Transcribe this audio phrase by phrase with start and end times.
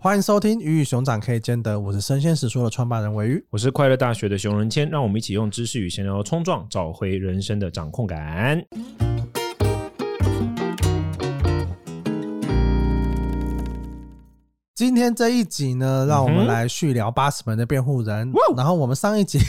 [0.00, 8.64] 欢迎收听《鱼与熊掌可以兼得》，我是生鲜食说的创办人韦鱼，我是快乐大学的熊仁谦，让我们一起用知识与闲聊冲撞，找回人生的掌控感。
[14.76, 18.30] 今天这一集呢，让我们来续聊八十门的辩护人。
[18.30, 19.40] 嗯、然后我们上一集。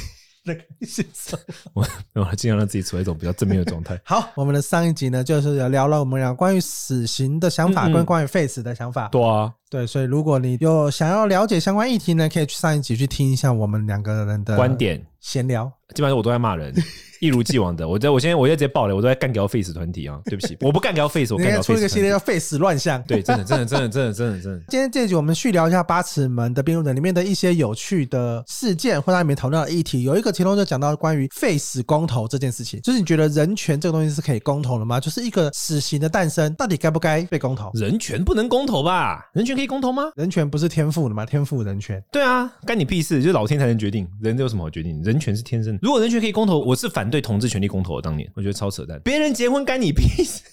[0.46, 1.38] 那个先生，
[1.76, 1.86] 我
[2.16, 4.00] 我尽量让自己处在一种比较正面的状态。
[4.04, 9.10] 好，我们的上一集呢，就是聊了我们俩关于死刑的想法，跟关于废死的想法。
[9.10, 15.72] 对啊，对，所以如果你有想要了解相关议题呢，可以去上一集去听一下我们两个人的观点闲聊。
[15.94, 16.74] 基本上我都在骂人。
[17.20, 20.18] 一如既往的，我在我现在我现在直接爆了，我都在干掉 face 团体啊！
[20.24, 21.74] 对不起，我不干掉 face，我干掉 face。
[21.74, 24.64] 出一个系列叫 face 乱象，对，真的真的真的真的真的真的。
[24.70, 30.04] 今天这一集我们续聊一下八尺门的辩护人里面的一些有趣的事件，或者里面讨论的议题。
[30.04, 34.98] 有一个其中就讲到关于 face 公投这件事情，就是你觉得人权这个东西是可以公投的吗？
[34.98, 37.70] 就是一个死刑的诞生，到底该不该被公投？
[37.74, 39.30] 人权不能公投吧？
[39.34, 40.10] 人权可以公投吗？
[40.16, 41.26] 人权不是天赋的吗？
[41.26, 42.02] 天赋人权？
[42.10, 43.22] 对啊，干你屁事！
[43.22, 45.04] 就是老天才能决定，人有什么好决定？
[45.04, 45.80] 人权是天生的。
[45.82, 47.98] 如果人权可以公投，我是反对同志权利公投。
[47.98, 50.44] 的当年我觉得超扯淡，别人结婚干你屁事？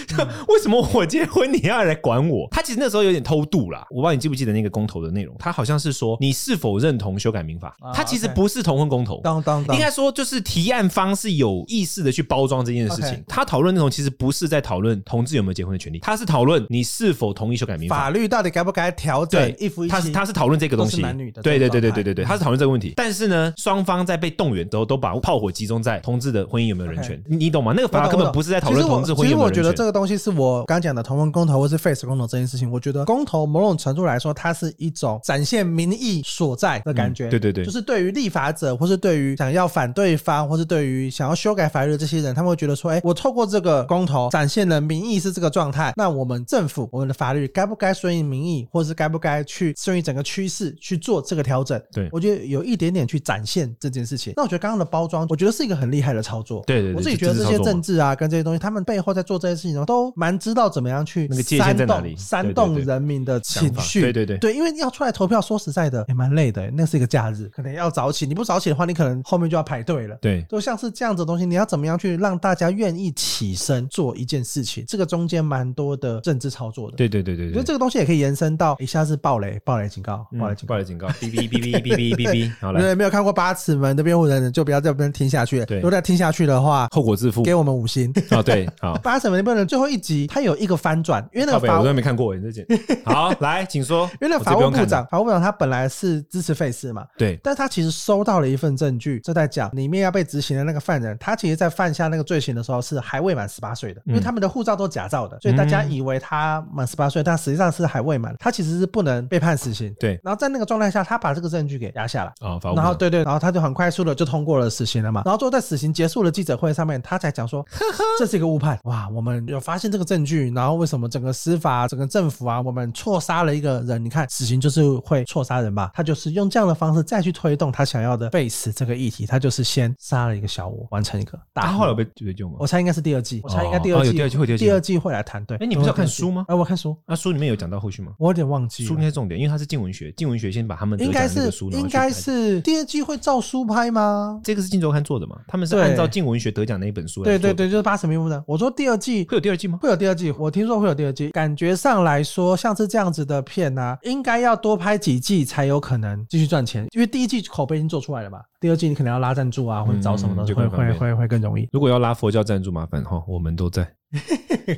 [0.48, 2.48] 为什么我结婚你要来管我？
[2.50, 3.86] 他其实那时候有点偷渡啦。
[3.90, 5.36] 我不知道你记不记得那个公投的内容？
[5.38, 7.76] 他好像是说你是否认同修改民法？
[7.92, 13.22] 他其实不是同婚公投，当当应该说就是提案方是有意识的去包装这件事情。
[13.28, 19.42] 他讨论内容其实不是在讨论同志有没有结婚的权利，他是讨论你是否同意修改民法，法律到底该不该调整？
[19.42, 22.94] 对，一夫一妻，他是他是讨论这个东西，男女的，对对对对对对对，他是讨论这个问题。
[22.96, 26.84] 但是呢，双方在被动员之后都把炮火集中在同志的婚姻有没有。
[26.84, 27.72] 人权，你懂吗？
[27.74, 29.30] 那个法根本不是在讨论同志婚姻。
[29.30, 32.70] 其实我觉得这个东西是我刚讲的同婚公投或是 face 公投这件事情。
[32.70, 37.28] 我觉得公投某种程度来说，它是一种展现民意所在的感觉。
[37.30, 51.82] 对对对，就是对于立法者，或是对于想要反对方，或是对于想要修改法律的这些人，他们会觉得说：哎，我透过这个公投展现了民意是这个状态，那我们政府我们的法律该不该顺应民意，或是该不该去顺应整个趋势去做这个调整？
[51.92, 54.32] 对，我觉得有一点点去展现这件事情。
[54.36, 56.62] 那我觉得刚刚的包装，我觉得是一个很厉害的操作。
[56.66, 57.64] 对对对，我自己觉得这些。
[57.64, 64.02] 政治啊，跟这些东西，他们背后在做这些事情呢，都蛮知道怎么样去煽动煽动人民的情绪。
[64.02, 66.70] 对对对，对，因为要出来投票，说实在的也蛮累的。
[66.72, 68.26] 那是一个假日，可能要早起。
[68.26, 70.14] 你不早起的话，你可能后面就要排队了。
[70.20, 74.84] 对，就像是这样子的东西，你要怎么样去让大家愿意起身做一件事情？
[74.86, 76.98] 这个中间蛮多的政治操作的。
[76.98, 82.52] 对对对对，我觉得这个东西也可以延伸到一下子暴雷，暴雷警告，暴雷警告，暴雷警告，哔哔哔哔哔哔哔哔。
[82.60, 85.64] 好了，对，没有看过八尺门的辩护人，就不要在这边听下去。
[85.64, 87.42] 对，如果再听下去的话，后果自负。
[87.42, 88.12] 给我们五星。
[88.30, 92.64] 啊，对，好， 八尺门的辩护人最后一集，他有一个翻转，因为那个法我都没看过，你再讲。
[93.04, 94.04] 好，来，请说。
[94.20, 109.94] 因为那个法务部长，法务部长他本来是支持废死嘛，对，但他其实收到了一份证据，就在讲里面要被执行的那个犯人，他其实在犯下那个罪行的时候是还未满十八岁的，因为他们的护照都假造的，所以大家以为他满十八岁，但实际上是还未满，他其实是不能被判死刑。
[110.00, 118.78] 对，然后在那个状态下，他把这个证据给压下来，啊，然后对对，然后他就很快速的就通过了死刑了嘛，然后最后在死刑结束的记者会上面，他才讲说，呵呵，这是一个误判。
[118.84, 124.02] 哇，我们有发现这个证据，然后为什么整个司法、整个政府啊，我们错杀了一个人？
[124.04, 125.90] 你看，死刑就是会错杀人吧？
[125.94, 131.62] 他就是用这样的方式再去推动他想要的废死这个议题，他就是先杀了一个小我，完成一个大。
[131.62, 132.56] 他后来有被追究吗？
[132.58, 135.44] 我猜应该是第二季，我猜应该第二季，第二季会第二季会来谈。
[135.44, 136.44] 对，哎，你不是要看书吗？
[136.48, 138.12] 哎，我看书，那书里面有讲到后续吗？
[138.18, 138.84] 我有点忘记。
[138.84, 144.40] 书应该重点，因为它是静文学，静文学先把他们应该是应该是第二季会照书拍吗？
[144.44, 145.36] 这个是镜周刊做的嘛？
[145.48, 147.24] 他们是按照静文学得奖那一本书来。
[147.24, 148.42] 对对对，就是八尺门辩护人。
[148.46, 149.78] 我说第二季会有第二季吗？
[149.80, 151.30] 会有第二季，我听说会有第二季。
[151.30, 158.40] 感觉上来说，像是这样子的片啊，应该要多拍几季才有可能继续赚钱，因为第一季口碑已经做出来了嘛。
[158.60, 161.68] 第二季你可能要拉赞助啊，或者找什么的，会会会会更容易。
[161.72, 163.86] 如果要拉佛教赞助，麻烦哈，我们都在。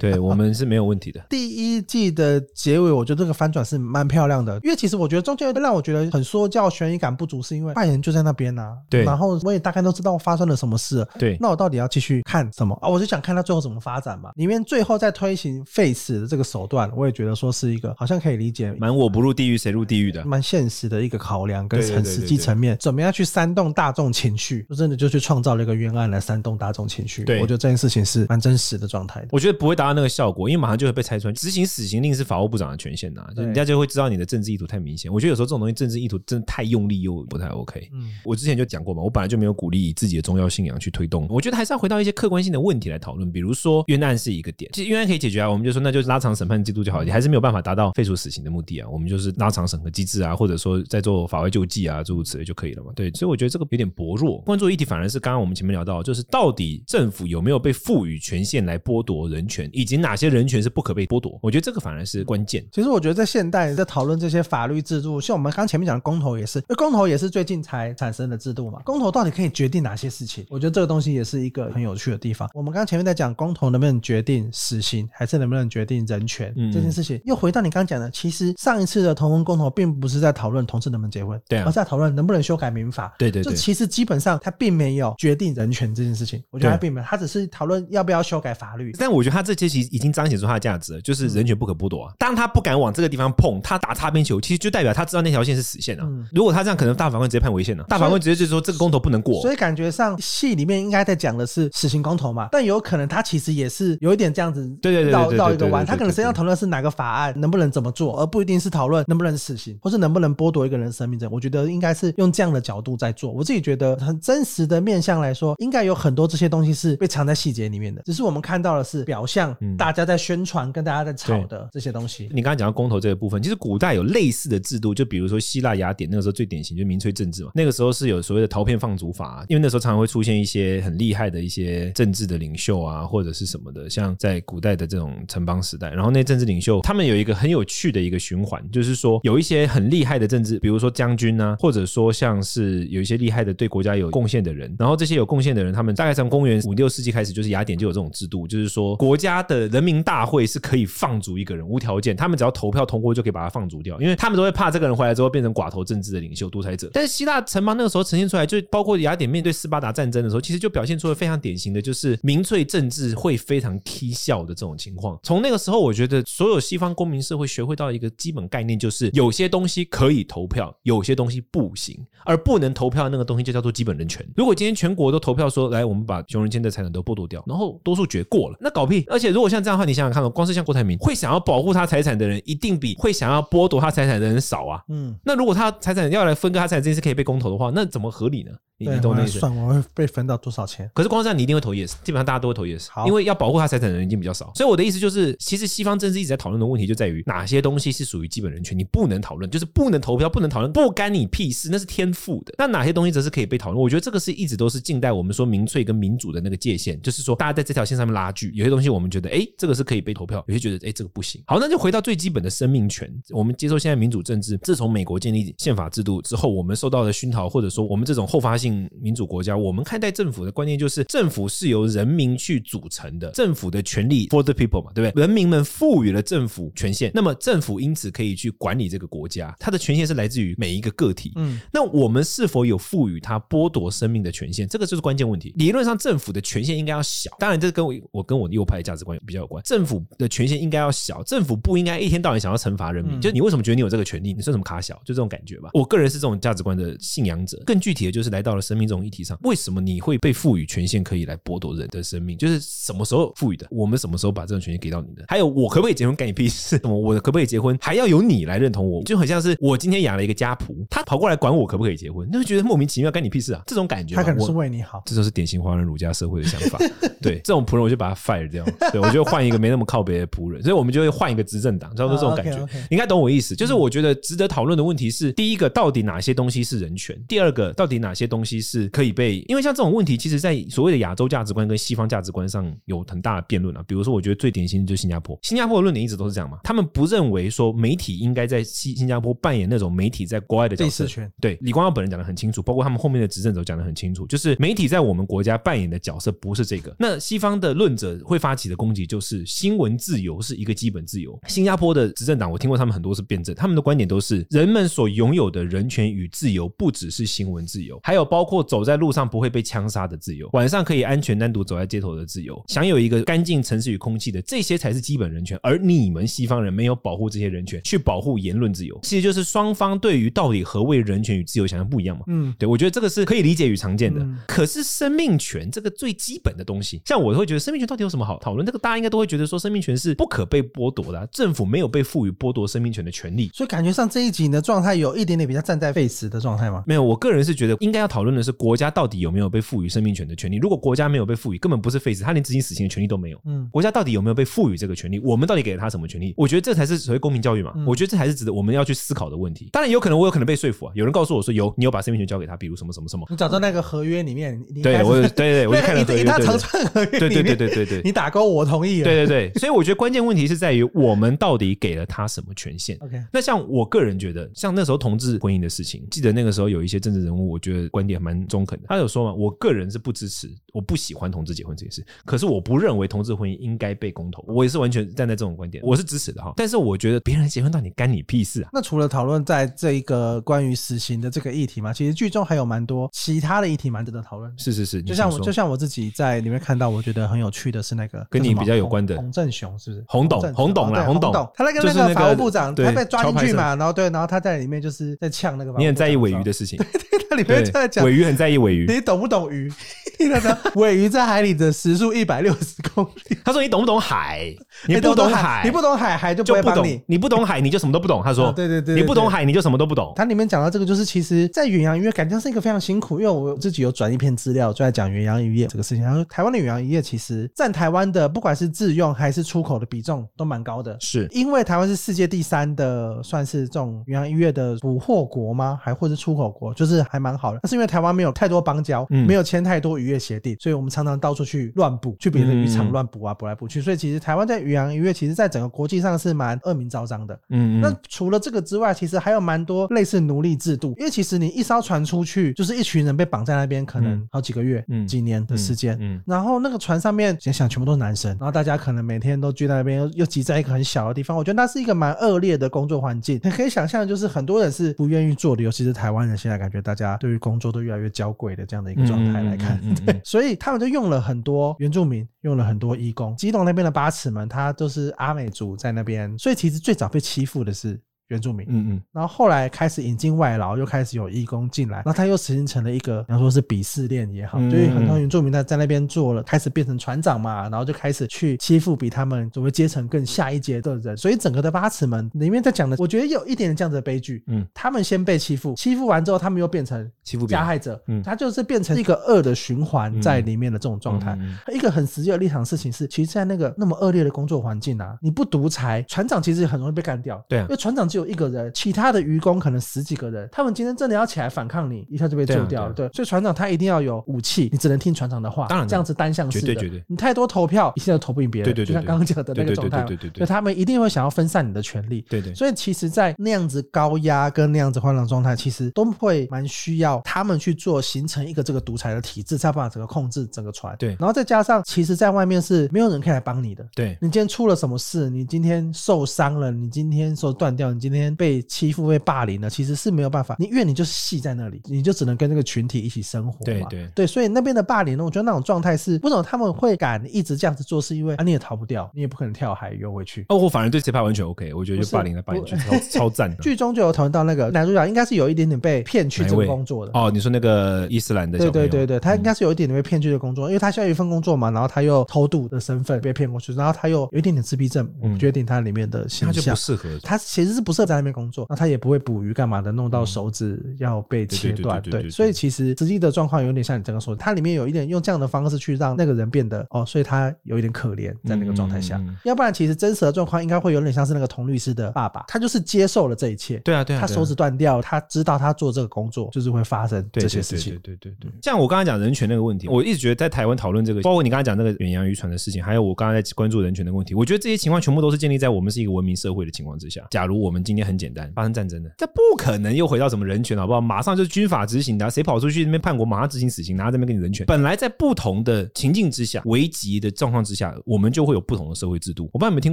[0.00, 1.20] 对，我们是没有问题的。
[1.30, 8.76] 第一季的结尾，我觉得这个反转是蛮漂亮的，因为其实我觉得中间让我觉得很说教、悬疑感不足，是因为犯人就在那边呐、啊。
[8.90, 11.06] 对，然后我也大概都知道发生了什么事。
[11.18, 12.88] 对，那我到底要继续看什么啊？
[12.88, 14.30] 我就想看他最后怎么发展嘛。
[14.34, 27.22] 里面最后在推行废死的这个手段，我也觉得说是一个好像可以理解，蛮我不入地狱谁入地狱的，蛮现实的一个考量跟很实际层面，怎么样去煽动大众情绪，就真的就去创造了一个冤案来煽动大众情绪。
[27.24, 29.25] 对，我觉得这件事情是蛮真实的状态。
[29.30, 31.32] 我觉得不会达到那个效果，因为马上就会被拆穿。
[31.34, 35.12] 执行死刑令是法务部长的权限呐、啊，就人家就会知道你的政治意图太明显。
[35.12, 37.88] 我觉得有时候这种东西政治意图真的太用力又不太 OK。
[37.92, 41.26] 嗯，我之前就讲过嘛，我本来就没有鼓励以自己的宗教信仰去推动。
[41.28, 48.88] 我觉得还是要回到一些客观性的问题来讨论，比如说冤案是一个点，其实冤案可以解决啊，我们就说那就拉长审判制度就好，你还是没有办法达到废除死刑的目的啊。
[48.88, 52.92] 我们就是拉长审核机制啊，或者说在做法外救济啊诸如此类就可以了嘛。
[52.94, 54.38] 对，所以我觉得这个有点薄弱。
[54.42, 61.38] 关注议题反而是刚刚我们前面聊到，就是到底政府有没有被赋予权限来剥夺夺人权，以及哪些人权是不可被剥夺。
[61.42, 62.64] 我觉得这个反而是关键。
[62.70, 68.80] 其实我觉得在现代在讨论这些法律制度，像我们刚前面讲的公投也是，因为公投也是最近才产生的制度嘛。
[68.84, 70.44] 公投到底可以决定哪些事情？
[70.50, 72.48] 我觉得这个东西也是一个很有趣的地方。
[72.54, 83.14] 我们刚前面在讲公投能不能决定死刑，还是能不能决定人权这件事情，又回到你刚刚讲的，其实上一次的同婚公投并不是在讨论同志能不能结婚，对、啊，而是在讨论能不能修改民法。
[83.18, 86.42] 对对对，就其实基本上它并没有决定人权这件事情。
[86.50, 88.92] 我觉得它并没有，它只是讨论要不要修改法律。
[88.98, 92.12] 但我觉得他这些其实已经彰显出他的价值了，就是人权不可剥夺啊。
[92.18, 96.04] 当他不敢往这个地方碰，他打擦边球，其实就代表他知道那条线是死线啊。
[96.06, 97.84] 嗯、如果他这样，可能大法官直接判违宪了。
[97.84, 99.40] 大法官直接就说这个公投不能过。
[99.42, 102.48] 所以，感觉上戏里面应该在讲的是死刑公投嘛？
[102.52, 105.84] 但有可能他其实也是有一点这样子，对对对，绕绕一个弯。
[105.84, 111.18] 他可能实际上讨论的是哪个法案能不能怎么做，而不一定是讨论能不能死刑，或是能不能剥夺一个人生命。
[111.18, 113.30] 这我觉得应该是用这样的角度在做。
[113.32, 122.28] 我自己觉得很真实的面向来说，应该有很多这些东西是被藏在细节里面的，只是我们看到的是表象，大家在宣传跟大家在吵的这些东西。
[122.32, 127.50] 你刚才讲到公投这个部分，其实古代有类似的制度，就比如说希腊雅典那个时候最典型就是民粹政治嘛。
[127.54, 156.90] 那个时候是有所谓的陶片放逐法，因为那时候常常会出现一些很厉害的一些政治的领袖啊，或者是什么的，像在古代的这种城邦时代，然后那政治领袖他们有一个很有趣的一个循环，就是说有一些很厉害的政治，比如说将军啊，或者说像是有一些厉害的对国家有贡献的人，然后这些有贡献的人，他们大概从公元五六世纪开始，就是雅典就有这种制度，就是说国家的人民大会是可以放逐一个人无条件，他们只要投票通过就可以把他放逐掉，因为他们都会怕这个人回来之后变成寡头政治的领袖独裁者。
[156.92, 165.18] 但是希腊城邦那个时候呈现出来，就包括雅典面对斯巴达战争的时候，其实就表现出了非常典型的就是民粹政治会非常踢笑的这种情况。
[165.22, 174.26] 从那个时候，我觉得所有西方公民社会学会到一个基本概念，就是有些东西可以投票，有些东西不行，而不能投票的那个东西就叫做基本人权。
[174.36, 179.04] 如果今天全国都投票说，来，我们把熊人间的财产都剥夺掉，然后多数决过了，那搞屁！
[179.08, 184.82] 而且如果像这样的话，你想想看，光是像郭台铭会想要保护他财产的人，一定比会想要剥夺他财产的人少啊。
[184.88, 188.50] 嗯，那如果他财产要来分割他财产这件事可以被公投的话，那怎么合理呢？
[188.78, 189.38] 你懂那意思？
[189.38, 190.90] 算我会被分到多少钱？
[190.94, 194.52] 可是光是这样，你一定会投 yes，基本上大家都会投 yes，因为要保护他财产的人已经比较少。
[194.54, 202.54] 所以我的意思就是，其实西方政治一直在讨论的问题就在于哪些东西是属于基本人权，你不能讨论，就是不能投票，不能讨论，不干你屁事，那是天赋的。
[202.58, 203.82] 那哪些东西则是可以被讨论？
[203.82, 211.42] 我觉得这个是一直都是近代我们说民粹跟民主的那个界限，就是说大家在这条线上面拉锯，有些东西我们觉得哎、欸，这个是可以被投票，有些觉得哎、欸，这个不行。
[211.46, 213.10] 好，那就回到最基本的生命权。
[213.30, 218.65] 我们接受现在民主政治，自从美国建立宪法制度之后，我们受到的熏陶，或者说我们这种后发性
[219.00, 219.56] 民主国家。
[219.56, 225.20] 我们看待政府的观念就是，政府是由人民去组成的，政府的权利 for the people 嘛，对不对？
[225.20, 231.32] 人民们赋予了政府权限，那么政府因此可以去管理这个国家，它的权限是来自于每一个个体。
[231.36, 234.66] 嗯，那我们是否有赋予他剥夺生命的权限？
[234.66, 235.52] 这个就是关键问题。
[235.56, 239.62] 理论上，政府的权限应该要小，当然这跟我我跟我的右派价值观比较有关。
[239.64, 243.20] 政府的权限应该要小，政府不应该一天到晚想要惩罚人民。
[243.20, 244.32] 就你为什么觉得你有这个权利？
[244.32, 244.94] 你算什么卡小？
[245.04, 245.70] 就这种感觉吧。
[245.72, 247.62] 我个人是这种价值观的信仰者。
[247.64, 249.38] 更具体的就是来到了生命这种议题上。
[249.42, 252.36] 为什么你会被赋予权限可以来剥夺人的生命？
[252.36, 253.66] 就是什么时候赋予的？
[253.70, 255.24] 我们什么时候把这种权限给到你的？
[255.28, 256.16] 还有，我可不可以结婚？
[256.16, 256.80] 干你屁事！
[256.84, 257.76] 我可不可以结婚？
[257.80, 259.02] 还要由你来认同我？
[259.04, 262.28] 就很像是我今天养了一个家仆，他跑过来管我可不可以结婚？
[262.32, 263.62] 那会觉得莫名其妙，干你屁事啊！
[263.66, 265.02] 这种感觉，他可能是为你好。
[265.04, 266.78] 这就是典型华人儒家社会的想法。
[267.20, 268.64] 对，这种仆人我就把他 fire 掉。
[268.92, 270.62] 对，我就换一个没那么靠北的仆人。
[270.62, 272.58] 所以我们就会换一个执政党，差不多这种感觉。
[272.72, 273.56] 你应该懂我意思。
[273.56, 277.18] 就是我觉得值得讨论的问题是：第一个，到底哪些东西是人权？
[277.26, 279.44] 第二个，到底哪些东西是可以被？
[279.48, 283.82] 因为像这种问题，其实在所谓的亚洲价值观跟西方价值观上有很大的辩论啊。
[283.86, 285.38] 比如说，我觉得最典型的就是新加坡。
[285.42, 291.06] 新加坡的论点一直都是这样嘛，他们不认为说媒体应该在新新加坡扮演那种媒体在国外的角色。
[291.40, 296.94] 对，李光耀本人讲的很清楚，包括他们后面的执政者讲的很清楚，就是媒体在我们国家扮演的角色不是这个。
[296.98, 301.38] 那西方的论者会发起的攻击就是新闻自由是一个基本自由。
[301.48, 315.58] 新加坡的执政党，我听过他们很多次辩证，他们的观点都是人们所拥有的人权与自由不只是新闻自由，还有包括走在路上不会被枪杀的自由，晚上可以安全单独走在街头的自由，享有一个干净城市与空气的，这些才是基本人权。
[315.62, 322.24] 而你们西方人没有保护这些人权，去保护言论自由，其实就是双方对于到底何谓人权与自由想象不一样嘛。
[322.28, 324.20] 嗯，对，我觉得这个是可以理解与常见的。
[324.20, 328.64] 嗯、可是生命权这个最基本的东西，像我会觉得生命权到底有什么好讨论？
[328.66, 333.50] 这个大家应该都会觉得说生命权是不可被剥夺的、啊，政府没有被赋予剥夺生命权的权利。
[333.54, 336.82] 所以感觉上这一集你的状态有一点点比较站在废死的状态吗？
[336.86, 340.58] 没有，我个人是觉得应该要讨论讨论的是国家到底有没有被赋予生命权的权利。
[340.58, 343.40] 如果国家没有被赋予，根本不是废死，他连执行死刑的权利都没有。
[343.46, 345.18] 嗯，国家到底有没有被赋予这个权利？
[345.20, 346.34] 我们到底给了他什么权利？
[346.36, 347.72] 我觉得这才是所谓公民教育嘛。
[347.76, 349.70] 嗯、我觉得这才是值得我们要去思考的问题。
[349.72, 353.26] 当然有可能我有可能被说服啊，有人告诉我说有，你有把生命权交给他，比如什么什么什么。
[353.30, 359.04] 你找到那个合约里面，对我对对对，我就看了合约，他长串合约，对对对对对对，你打勾我同意了。
[359.04, 362.96] 对对对， 所以我觉得关键问题是在于我们到底给了他什么权限。
[363.00, 368.86] OK，那像我个人觉得，像那时候同志婚姻的事情，记得那个时候有一些政治人物，我觉得观点蛮中肯的。
[368.88, 374.44] 他有说嘛，我个人是不支持，我不喜欢同志结婚这件事，可是我不认为同志婚姻应该被公投。
[374.46, 376.52] 我也是完全站在这种观点，我是支持的哈。
[376.56, 378.70] 但是我觉得别人结婚到底干你屁事啊？
[378.72, 384.52] 那除了讨论在这一个关于死刑的这个议题嘛，其实剧中还有蛮多其他的议题蛮值得讨论。
[384.58, 390.04] 是是是，就像我就像我自己在里面看到，我觉得很有趣的是那个跟你比较有关的洪正雄，是不是？
[390.08, 395.74] 洪董，洪董啦，洪董，他那个那个法务部长，他被抓进去嘛，然后对，然后他在里面就是在呛那个。
[395.78, 399.70] 你很在意尾鱼的事情，对对，他里面在讲尾鱼很在意尾鱼，你懂不懂鱼？
[400.18, 403.36] 那个鮪鱼在海里的时速一百六十公里。
[403.44, 404.54] 他说你懂不懂海？
[404.88, 407.00] 你不懂海，你不懂海，海就不会帮你。
[407.06, 408.22] 你不懂海，你就什么都不懂。
[408.24, 410.14] 他说，对对对，你不懂海，你就什么都不懂。
[410.16, 416.02] 他里面讲到这个，就是其实，在远洋渔业感觉是一个非常辛苦，因为我自己有转一篇资料，就在讲远洋渔业这个事情。
[416.02, 425.78] 他说，台湾的远洋渔业其实占台湾的不管是自用还是出口的比重都蛮高的，是因为台湾是世界第三的，算是这种远洋渔业的捕获国吗？
[425.82, 427.60] 还或者出口国，就是还蛮好的。
[427.62, 433.80] 那是因为台湾没有太多邦交，没有签太多渔业协定，所以我们常常到处去乱捕，去别的渔场乱捕啊，捕来捕去。
[433.80, 437.38] 所以其实台湾在渔洋渔业，其实在整个国际上是蛮恶名昭彰的。
[437.48, 440.94] 嗯，那除了这个之外，其实还有蛮多类似奴隶制度。
[440.98, 445.96] 因为其实你一艘船出去，就是一群人被绑在那边，可能好几个月、几年的时间。
[446.00, 451.36] 嗯，然后那个船上面，想想全部都是男生，然后大家可能每天都聚在那边，又又挤在一个很小的地方。
[451.36, 453.40] 我觉得那是一个蛮恶劣的工作环境。
[453.44, 459.80] 你可以想象，就是很多人是不愿意做的，尤其是台湾人，现在感觉大家对于工作都越来越娇贵的这样的一个状态来看。
[460.04, 463.34] 对，所以他们就用了很多原住民，用了很多义工。
[463.36, 468.00] 基隆那边的八尺门，他都是阿美族在那边，所以其实最早被欺负的是。
[468.28, 491.38] 原住民，嗯嗯，然后后来开始引进外劳，又开始有义工进来，然后他又形成了一个，比方说是鄙视链也好，就是很多原住民他在那边做了，开始变成船长嘛，然后就开始去欺负比他们所谓阶层更下一阶的人，所以整个的八尺门里面在讲的，我觉得有一点点这样子的悲剧，嗯，他们先被欺负，欺负完之后，他们又变成欺负加害者，嗯，他就是变成一个恶的循环在里面的这种状态。
[491.72, 502.94] 一个很实际的立场事情是，其实，在那个那么恶劣的工作环境啊，你不独裁，船长其实很容易被干掉，对，因为船长只有一个人，其他的渔工可能十几个人，他们今天真的要起来反抗你，一下就被救掉了。
[502.94, 505.66] 对，所以船长他一定要有武器，你只能听船长的话。
[505.66, 507.04] 当然，这样子单向式的，绝对绝对。
[507.06, 508.64] 你太多投票，一下就投不赢别人。
[508.64, 510.02] 对对对，就像刚刚讲的那个状态。
[510.04, 512.24] 对对对，所以他们一定会想要分散你的权利。
[512.30, 512.54] 对对。
[512.54, 520.96] 所以其实，在那样子高压跟那样子混乱状态，其实都会蛮需要他们去做，形成一个这个独裁的体制，才办法整个控制整个船。
[520.98, 521.10] 对。
[521.20, 523.86] 然后再加上，其实，在外面是没有人可以来帮你的。
[523.94, 524.16] 对。
[524.22, 525.28] 你今天出了什么事？
[525.28, 526.70] 你今天受伤了？
[526.70, 527.92] 你今天手断掉？
[527.92, 529.68] 你今天被欺负、被霸凌了？
[529.68, 533.64] 其实是没有办法，你因为你就是系在那里，你就只能跟这个群体一起生活嘛。
[533.64, 540.46] 对对对，所以那边的霸凌呢，我觉得那种状态是为什么他们会敢一直这样子做，是因为啊你也逃不掉，你也不可能跳海游回去。
[540.48, 542.76] 哦，我反而对这派完全 OK，我觉得就霸凌的霸凌超
[543.10, 543.56] 超赞的。
[543.62, 547.12] 剧中就有讨论到那个男主角应该是有一点点被骗去这个工作的。
[547.14, 548.58] 哦，你说那个伊斯兰的？
[548.58, 555.08] 对对对对，他应该是有一点点被骗去的工作，因为他需要一份工作嘛，然后他又偷渡的身份被骗过去，然后他又有一点点自闭症，
[555.38, 559.96] 决定他里面的形象，他就不适合，他其实是不适合在那边工作，那他也不会捕鱼干嘛的。
[559.96, 578.52] 弄到手指要被切断，对，所以其实实际的状况有点像你刚刚说的，它里面有一点用这样的方式去让那个人变得哦，所以他有一点可怜在那个状态下，要不然其实真实的状况应该会有点像是那个童律师的爸爸，他就是接受了这一切，对啊，对啊，他手指断掉，他知道他做这个工作就是会发生这些事情，对对对对。
[578.60, 587.24] 像我刚才讲人权那个问题，我一直觉得在台湾讨论这个，包括你刚才讲那个远洋渔船的事情，还有我刚才在关注人权的问题，我觉得这些情况全部都是建立在我们是一个文明社会的情况之下。
[587.30, 590.76] 假如我们今天很简单发生战争的，这不可能又回到什么人权。
[590.76, 591.00] 好不好？
[591.00, 594.66] 马上就是军法执行的，谁跑出去那边叛国，马上执行死刑，然后这边给你人权。
[594.66, 599.44] 本来在不同的情境之下，危急的状况之下，我们就会有不同的社会制度。
[599.52, 599.92] 我不知道你们听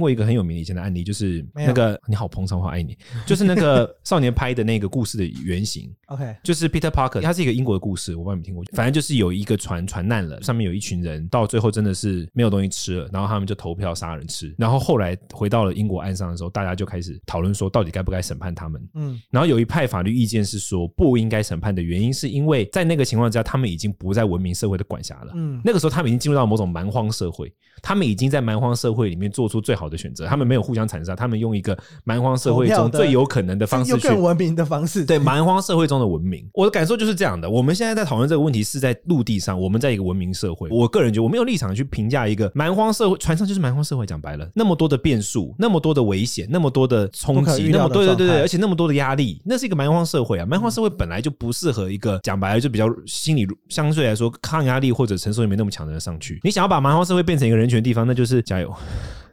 [0.00, 5.90] 过一个很有名的以前的案例，就是那个你好彭长华爱你， 就是那个少年拍的那个故事的原型。
[6.06, 8.64] OK，就是 Peter Parker，他是一个英国的故事，我不知道你们听过。
[8.72, 14.54] 反正就是有一个船船难了，上面有一群人，到最后真的是没有东西吃了，然后他们就投票杀人吃。
[14.58, 18.88] 然后后来回到了英国岸上的时候，大家就开始讨论说，到到底该不该审判他们。
[18.94, 25.32] 嗯，然后有一派法律意见是说不应该审判的原因，是因为在那个情况之下，他们已经不在文明社会的管辖了。
[25.34, 36.48] 嗯，那个时候他们已经进入到某种蛮荒社会，他们已经在蛮荒社会里面做出最好的选择，他们没有互相残杀，他们用一个蛮荒社会中最有可能的方式去更文明的方式，对蛮荒社会中的文明。
[36.54, 37.50] 我的感受就是这样的。
[37.50, 40.70] 我们现在在讨论这个问题是在陆地上，我们在一个文明社会。
[40.70, 44.04] 我个人觉得我没有立场去评价一个蛮荒社会，船上就是蛮荒社会。
[44.04, 50.46] 讲白了，那么多的变数，那么多的危险，那么多的冲击，那么对对对对，而且那么多的压力，那是一个蛮荒社会啊。
[50.46, 56.40] 蛮荒社会本来就不适合一个讲白了就比较心理相对来说抗压力或者承受力没那么强的人上去。
[56.42, 58.72] 你想要把蛮荒社会变成一个人权的地方，那就是加油。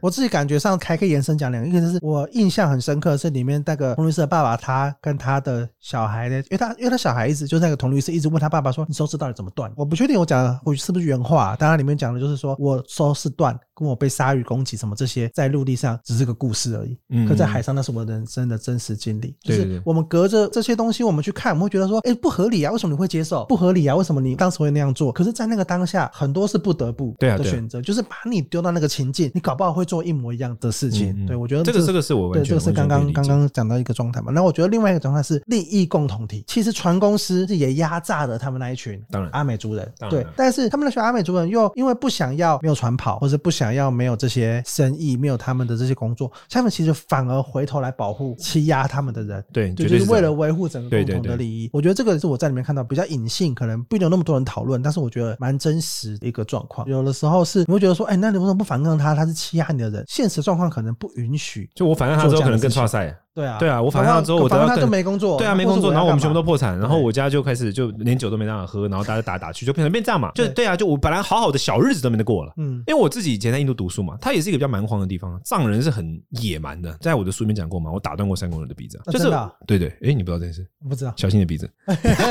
[0.02, 19.34] 我自己感觉上还可以延伸讲两个，一个就是我印象很深刻是里面那个童律师的爸爸，他跟他的小孩的，因为他因为他小孩一直就是那个童律师一直问他爸爸说：“你手指到底怎么断？”我不确定我讲的我是不是原话，当然里面讲的就是说我手指断，跟我被鲨鱼攻击什么这些，在陆地上只是个故事而已，嗯，可在海上那是我人生的真实经历。
[19.40, 22.72] 就是我们隔着这些东西，我们去看，我们会觉得说：“哎，不合理啊！
[22.72, 23.44] 为什么你会接受？
[23.46, 23.94] 不合理啊！
[23.94, 30.72] 为什么你当时会那样做？”可是，在那个当下，很多是不得不的选择，就是把你丢到那个情境，你搞不好会做一模一样的。
[30.72, 34.32] 事情，对我觉得、这个、这个这个是我对这个是刚刚刚刚讲到一个状态嘛。
[34.32, 36.42] 那我觉得另外一个状态是利益共同体。
[36.46, 51.70] 其实船公司也压榨了他们那一群，当然阿美族人，对，但是他们那群阿美族人又因为不想要没有船跑，或者不想要没有这些生意，没有他们的这些工作，他们其实反而回头来保护欺压他们的人，对，就是为了维护整个共同的利益。
[51.72, 56.88] 我觉得这个是我在里面看到比较隐性，可能不一定有那么多人讨论，但是我觉得蛮真实的一个状况。
[56.88, 59.14] 有的时候是你会觉得说，哎，那你为什么不反抗他？
[59.14, 60.72] 他是欺压你的人，现实状况。
[60.72, 63.14] 可能不允许，就我反抗他之后，可能更差赛。
[63.34, 65.38] 对啊，对啊，我反抗之后，我都要更没工作。
[65.38, 70.30] 对啊，没工作，然后我们全部都破产，然后我家就开始就连酒都没办法喝，然后大家打打去，就变成变这样嘛。
[70.34, 72.52] 就对啊，就我本来好好的小日子都没得过了。
[72.58, 76.92] 嗯，因为我自己以前在印度读书嘛，它也是一个比较蛮荒的地方，藏人是很野蛮的。
[77.00, 79.30] 在我的书里面讲过嘛，我打断过三国人的鼻子，就是
[79.66, 80.66] 对对，哎，你不知道这件事？
[80.88, 81.70] 不知道，小心你的鼻子。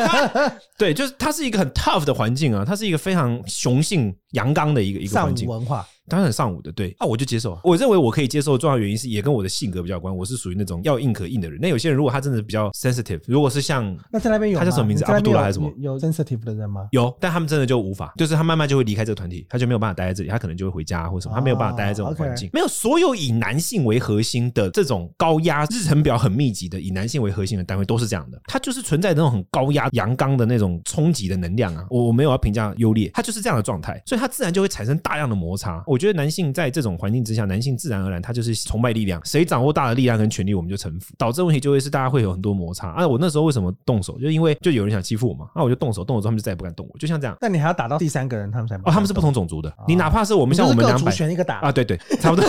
[0.78, 5.84] 对，就是它是一个很 tough 的环境啊，它是一个非常雄性阳刚的一个一个环境文化。
[6.12, 7.58] 当然很上午的，对，那、啊、我就接受。
[7.64, 10.14] 我认为我可以接受的重要原因是，也跟我的性格比较有关。
[10.14, 11.58] 我是属于那种要硬可硬的人。
[11.62, 15.06] 那有些人如果他真的比较 sensitive，如果是像那在那边有他叫什么名字？
[15.06, 15.72] 阿布杜拉还是什么？
[15.78, 16.86] 有 sensitive 的人吗？
[16.92, 22.50] 有，但他们真的就无法，就是他慢慢就会离开这个团体，他就没有办法待在这里，他可能就会回家或者什么，他没有办法待在这种环境。
[22.50, 22.56] Oh.
[22.56, 31.86] 没有所有以男性为核心的这种高压日程表很密集的以男性为核心的单位都是这样的，它就是存在那种很高压阳刚的那种冲击的能量啊。
[31.90, 35.82] 我我没有要评价优劣，它就是这样的状态，所以它自然就会产生大量的摩擦。
[35.88, 36.82] 我觉得男性在这。
[36.82, 42.90] 种环境之下，男性自然而然他就是崇拜力量，谁掌握大的力量跟权力，我们就臣服，导致问题就会是大家会有很多摩擦。
[42.90, 44.18] 啊，我那时候为什么动手？
[44.18, 47.38] 就因为就有人想欺负我嘛，那我就动手，动手之后他们就再也不敢动我，就像这样。
[47.40, 49.70] 那你还要打到第三个人，他们才哦，他们是不同种族的。
[49.70, 52.44] 哦、你哪怕是我们像我们两百选一个打啊，对对，差不多。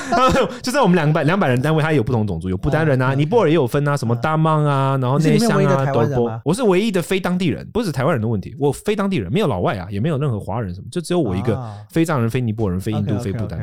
[0.62, 6.40] 就在我们两百两百人单位，他也有不同种族，有不丹人啊， 尼泊尔也有分啊，什么大曼啊，然后内乡啊，都波。
[6.42, 13.58] 我是唯一的非当地人，不是台湾人的问题，我非当地人，没有老外啊，也没有任何华人什么，就只有我一个非藏人、非尼泊尔人、非印度、非不丹。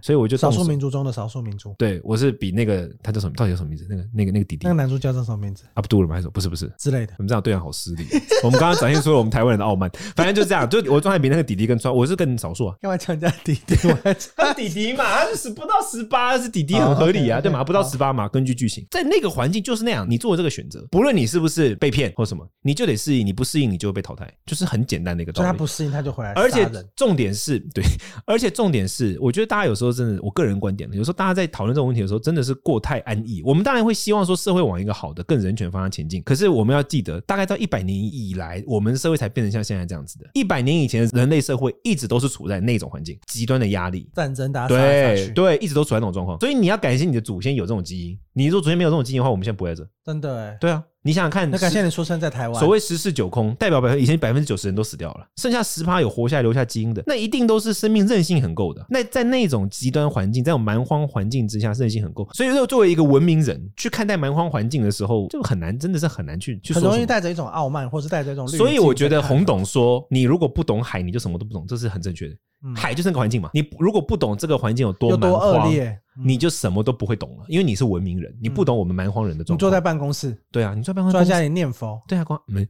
[0.00, 0.30] 所以我。
[0.30, 3.32] 就少数民族中的少数民族，对，我是比那个他叫什么？
[3.34, 3.84] 到底叫什么名字？
[3.90, 5.64] 那个那个那个弟弟，那个男主角叫什么名字？
[5.74, 6.14] 阿布杜尔吗？
[6.14, 7.14] 还是不是不是之类的？
[7.18, 8.06] 我们这样对人好失礼。
[8.44, 10.70] 我们刚刚展现出了我们台湾人的傲慢，反正就这样。
[10.70, 12.76] 就我状态比那个弟弟更差，我是更少数啊。
[12.80, 13.74] 干嘛叫人家弟弟？
[14.36, 17.64] 他弟弟嘛，他是不到十八，是弟弟很合理啊，对吗？
[17.64, 20.08] 不到十八嘛，根据剧情，在那个环境就是那样。
[20.08, 23.26] 你做这个选择，不论你是不是被骗或什么，你就得适应。
[23.26, 25.46] 你不适应，你就会被淘汰，就是很简单的一个道理。
[25.48, 26.32] 他不适应，他就回来。
[26.34, 27.82] 而且重点是对，
[28.24, 33.40] 而且重点是，我觉得大家有时候真的，我个人观点有时候大家在讨论这种问题的时候，真的是过太安逸。
[33.44, 36.22] 我们当然会希望说社会往一个好的、更人权方向前进。
[36.22, 40.28] 可是我们要记得，大概到一百年以来，我们社会才变成像现在这样子的。
[40.34, 46.38] 一百年以前，人类社会一直都是处在那种环境，极端的压力、战争打，对对，一直都处在那种状况。
[46.40, 48.18] 所以你要感谢你的祖先有这种基因。
[48.32, 49.88] 你如果祖先没有这种基因的话，我们现在不会在这。
[50.04, 50.82] 真的哎，对啊。
[51.02, 52.60] 你想想看，那感谢你出生在台湾。
[52.60, 58.84] 所谓十室九空，代表百分以前百分之九十人都死掉了，剩下十趴有活下来留下基因的，那一定都是生命韧性很够的。
[58.90, 62.28] 那在那种极端环境，在这种蛮荒环境之下，韧性很够。
[62.34, 66.74] 所以说，作为一个文明人去看待蛮荒环境的时候，就很难，真的是很难去去。
[66.74, 68.46] 很容易带着一种傲慢，或是带着一种。
[68.46, 72.34] 所以我觉得洪董说，你如果不懂海，你就什么都不懂，这是很正确的。
[72.76, 79.58] 海就是那个环境嘛，你如果不懂这个环境有多多恶劣，你就什么都不会懂了，因为你是文明人，你不懂我们蛮荒人的状态。
[79.58, 82.68] 你坐在办公室，对啊，你坐在办公室，坐在家里念佛，对啊，光没，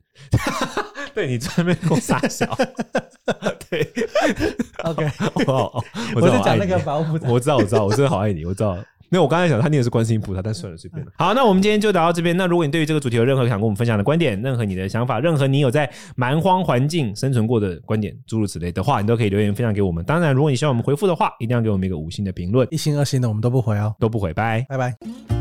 [1.15, 2.47] 对你在那边给我傻笑，
[3.69, 3.93] 对
[4.85, 5.11] ，OK，
[5.45, 8.79] 我我在讲那个保护，我知道，我知道，我真的好爱你，我知道。
[9.11, 11.11] 没有，我刚才讲他念的是观世音菩萨，但算了，随便了。
[11.19, 12.37] 好，那我们今天就聊到这边。
[12.37, 20.05] 那如果你对于这个主题有任何想跟我们分享的观点，任何你的想法，任何你有在蛮荒环境生存过的观点，诸如此类的话，你都可以留言分享给我们。
[20.05, 25.40] 当然，如果你希望我们回复的话，一定要给我们一个五星的评论，一星二星的我们都不回哦，都不回，拜拜拜。